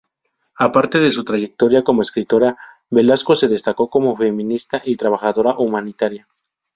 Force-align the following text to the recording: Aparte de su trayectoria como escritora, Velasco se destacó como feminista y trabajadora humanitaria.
Aparte 0.55 0.97
de 0.99 1.11
su 1.11 1.23
trayectoria 1.23 1.83
como 1.83 2.01
escritora, 2.01 2.57
Velasco 2.89 3.35
se 3.35 3.47
destacó 3.47 3.87
como 3.87 4.15
feminista 4.15 4.81
y 4.83 4.95
trabajadora 4.95 5.55
humanitaria. 5.59 6.27